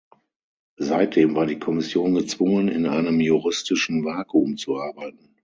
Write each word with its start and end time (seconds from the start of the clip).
Seitdem 0.79 1.35
war 1.35 1.45
die 1.45 1.59
Kommission 1.59 2.15
gezwungen, 2.15 2.69
in 2.69 2.87
einem 2.87 3.19
juristischen 3.19 4.03
Vakuum 4.03 4.57
zu 4.57 4.77
arbeiten. 4.79 5.35